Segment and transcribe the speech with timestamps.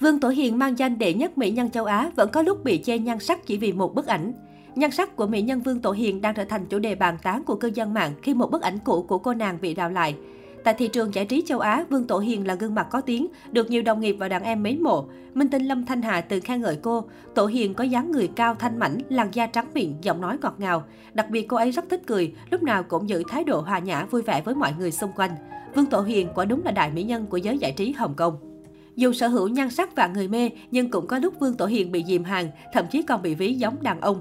[0.00, 2.82] Vương Tổ Hiền mang danh đệ nhất mỹ nhân châu Á vẫn có lúc bị
[2.84, 4.32] chê nhan sắc chỉ vì một bức ảnh.
[4.74, 7.44] Nhan sắc của mỹ nhân Vương Tổ Hiền đang trở thành chủ đề bàn tán
[7.44, 10.14] của cư dân mạng khi một bức ảnh cũ của cô nàng bị đào lại.
[10.64, 13.26] Tại thị trường giải trí châu Á, Vương Tổ Hiền là gương mặt có tiếng,
[13.52, 15.04] được nhiều đồng nghiệp và đàn em mến mộ.
[15.34, 17.04] Minh tinh Lâm Thanh Hà từng khen ngợi cô.
[17.34, 20.54] Tổ Hiền có dáng người cao thanh mảnh, làn da trắng miệng, giọng nói ngọt
[20.58, 20.84] ngào.
[21.14, 24.04] Đặc biệt cô ấy rất thích cười, lúc nào cũng giữ thái độ hòa nhã
[24.04, 25.30] vui vẻ với mọi người xung quanh.
[25.74, 28.49] Vương Tổ Hiền quả đúng là đại mỹ nhân của giới giải trí Hồng Kông.
[28.96, 31.92] Dù sở hữu nhan sắc và người mê, nhưng cũng có lúc Vương Tổ Hiền
[31.92, 34.20] bị dìm hàng, thậm chí còn bị ví giống đàn ông.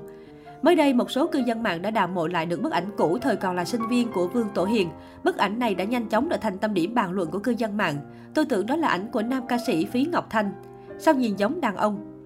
[0.61, 3.17] Mới đây, một số cư dân mạng đã đào mộ lại được bức ảnh cũ
[3.21, 4.89] thời còn là sinh viên của Vương Tổ Hiền.
[5.23, 7.77] Bức ảnh này đã nhanh chóng trở thành tâm điểm bàn luận của cư dân
[7.77, 7.95] mạng.
[8.33, 10.51] Tôi tưởng đó là ảnh của nam ca sĩ Phí Ngọc Thanh.
[10.99, 12.18] Sao nhìn giống đàn ông?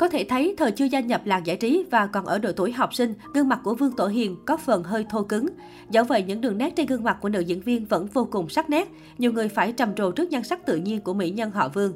[0.00, 2.72] Có thể thấy, thời chưa gia nhập làng giải trí và còn ở độ tuổi
[2.72, 5.46] học sinh, gương mặt của Vương Tổ Hiền có phần hơi thô cứng.
[5.90, 8.48] Dẫu vậy, những đường nét trên gương mặt của nữ diễn viên vẫn vô cùng
[8.48, 8.88] sắc nét.
[9.18, 11.92] Nhiều người phải trầm trồ trước nhan sắc tự nhiên của mỹ nhân họ Vương.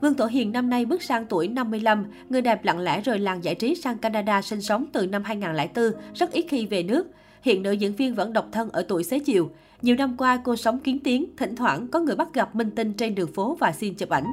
[0.00, 3.44] Vương Tổ Hiền năm nay bước sang tuổi 55, người đẹp lặng lẽ rời làng
[3.44, 7.06] giải trí sang Canada sinh sống từ năm 2004, rất ít khi về nước.
[7.42, 9.50] Hiện nữ diễn viên vẫn độc thân ở tuổi xế chiều.
[9.82, 12.92] Nhiều năm qua, cô sống kiến tiếng, thỉnh thoảng có người bắt gặp Minh Tinh
[12.92, 14.26] trên đường phố và xin chụp ảnh.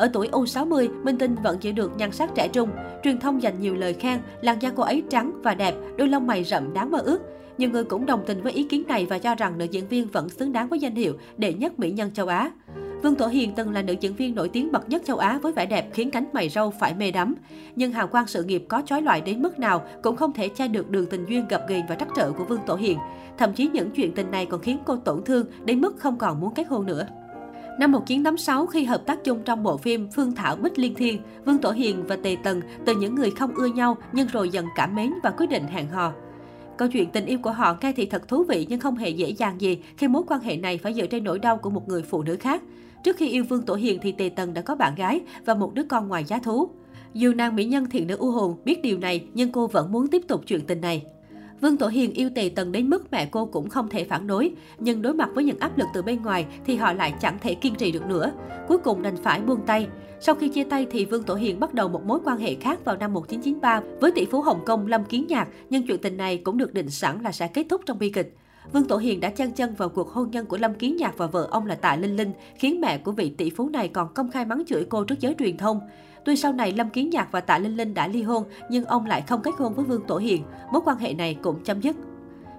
[0.00, 2.68] Ở tuổi U60, Minh Tinh vẫn giữ được nhan sắc trẻ trung.
[3.02, 6.26] Truyền thông dành nhiều lời khen, làn da cô ấy trắng và đẹp, đôi lông
[6.26, 7.20] mày rậm đáng mơ ước.
[7.58, 10.08] Nhiều người cũng đồng tình với ý kiến này và cho rằng nữ diễn viên
[10.08, 12.50] vẫn xứng đáng với danh hiệu đệ nhất mỹ nhân châu Á.
[13.02, 15.52] Vương Tổ Hiền từng là nữ diễn viên nổi tiếng bậc nhất châu Á với
[15.52, 17.34] vẻ đẹp khiến cánh mày râu phải mê đắm.
[17.76, 20.68] Nhưng hào quang sự nghiệp có chói loại đến mức nào cũng không thể che
[20.68, 22.98] được đường tình duyên gặp ghềnh và trắc trở của Vương Tổ Hiền.
[23.38, 26.40] Thậm chí những chuyện tình này còn khiến cô tổn thương đến mức không còn
[26.40, 27.06] muốn kết hôn nữa.
[27.80, 31.58] Năm 1986, khi hợp tác chung trong bộ phim Phương Thảo Bích Liên Thiên, Vương
[31.58, 34.94] Tổ Hiền và Tề Tần từ những người không ưa nhau nhưng rồi dần cảm
[34.94, 36.12] mến và quyết định hẹn hò.
[36.78, 39.30] Câu chuyện tình yêu của họ nghe thì thật thú vị nhưng không hề dễ
[39.30, 42.02] dàng gì khi mối quan hệ này phải dựa trên nỗi đau của một người
[42.02, 42.62] phụ nữ khác.
[43.04, 45.74] Trước khi yêu Vương Tổ Hiền thì Tề Tần đã có bạn gái và một
[45.74, 46.70] đứa con ngoài giá thú.
[47.14, 50.08] Dù nàng mỹ nhân thiện nữ u hồn biết điều này nhưng cô vẫn muốn
[50.08, 51.04] tiếp tục chuyện tình này.
[51.60, 54.52] Vương Tổ Hiền yêu Tề Tần đến mức mẹ cô cũng không thể phản đối,
[54.78, 57.54] nhưng đối mặt với những áp lực từ bên ngoài thì họ lại chẳng thể
[57.54, 58.32] kiên trì được nữa.
[58.68, 59.88] Cuối cùng đành phải buông tay.
[60.20, 62.84] Sau khi chia tay thì Vương Tổ Hiền bắt đầu một mối quan hệ khác
[62.84, 66.36] vào năm 1993 với tỷ phú Hồng Kông Lâm Kiến Nhạc, nhưng chuyện tình này
[66.36, 68.34] cũng được định sẵn là sẽ kết thúc trong bi kịch.
[68.72, 71.26] Vương Tổ Hiền đã chân chân vào cuộc hôn nhân của Lâm Kiến Nhạc và
[71.26, 74.30] vợ ông là Tạ Linh Linh, khiến mẹ của vị tỷ phú này còn công
[74.30, 75.80] khai mắng chửi cô trước giới truyền thông.
[76.24, 79.06] Tuy sau này Lâm Kiến Nhạc và Tạ Linh Linh đã ly hôn, nhưng ông
[79.06, 80.42] lại không kết hôn với Vương Tổ Hiền.
[80.72, 81.96] Mối quan hệ này cũng chấm dứt.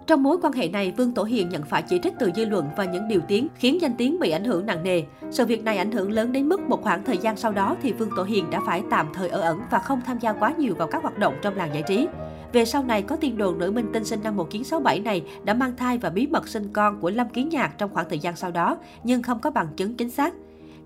[0.07, 2.69] Trong mối quan hệ này, Vương Tổ Hiền nhận phải chỉ trích từ dư luận
[2.77, 5.03] và những điều tiếng khiến danh tiếng bị ảnh hưởng nặng nề.
[5.31, 7.93] Sự việc này ảnh hưởng lớn đến mức một khoảng thời gian sau đó thì
[7.93, 10.75] Vương Tổ Hiền đã phải tạm thời ở ẩn và không tham gia quá nhiều
[10.75, 12.07] vào các hoạt động trong làng giải trí.
[12.53, 15.75] Về sau này có tin đồn nữ minh tinh sinh năm 1967 này đã mang
[15.75, 18.51] thai và bí mật sinh con của Lâm Kiến Nhạc trong khoảng thời gian sau
[18.51, 20.33] đó, nhưng không có bằng chứng chính xác.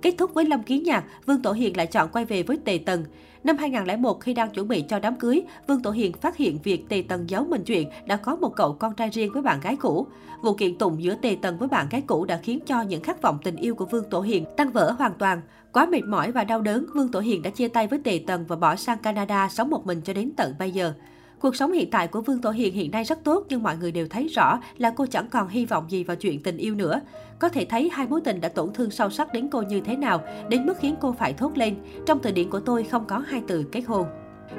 [0.05, 2.79] Kết thúc với Lâm ký Nhạc, Vương Tổ Hiền lại chọn quay về với Tề
[2.85, 3.05] Tần.
[3.43, 6.89] Năm 2001, khi đang chuẩn bị cho đám cưới, Vương Tổ Hiền phát hiện việc
[6.89, 9.75] Tề Tần giấu mình chuyện đã có một cậu con trai riêng với bạn gái
[9.75, 10.07] cũ.
[10.41, 13.21] Vụ kiện tụng giữa Tề Tần với bạn gái cũ đã khiến cho những khát
[13.21, 15.41] vọng tình yêu của Vương Tổ Hiền tan vỡ hoàn toàn.
[15.71, 18.45] Quá mệt mỏi và đau đớn, Vương Tổ Hiền đã chia tay với Tề Tần
[18.47, 20.94] và bỏ sang Canada sống một mình cho đến tận bây giờ.
[21.45, 23.91] Cuộc sống hiện tại của Vương Tổ Hiền hiện nay rất tốt nhưng mọi người
[23.91, 27.01] đều thấy rõ là cô chẳng còn hy vọng gì vào chuyện tình yêu nữa.
[27.39, 29.95] Có thể thấy hai mối tình đã tổn thương sâu sắc đến cô như thế
[29.95, 31.75] nào, đến mức khiến cô phải thốt lên.
[32.06, 34.06] Trong từ điển của tôi không có hai từ kết hôn.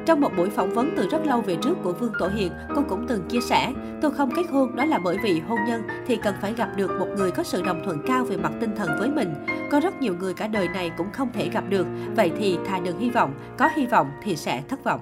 [0.06, 2.82] Trong một buổi phỏng vấn từ rất lâu về trước của Vương Tổ Hiền, cô
[2.88, 3.72] cũng từng chia sẻ,
[4.03, 6.91] tôi không kết hôn đó là bởi vì hôn nhân thì cần phải gặp được
[6.98, 9.34] một người có sự đồng thuận cao về mặt tinh thần với mình.
[9.70, 11.86] Có rất nhiều người cả đời này cũng không thể gặp được,
[12.16, 15.00] vậy thì thà đừng hy vọng, có hy vọng thì sẽ thất vọng.